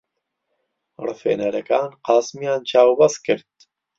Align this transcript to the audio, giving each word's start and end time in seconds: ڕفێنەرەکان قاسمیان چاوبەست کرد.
ڕفێنەرەکان 1.05 1.89
قاسمیان 2.05 2.61
چاوبەست 2.69 3.19
کرد. 3.25 3.49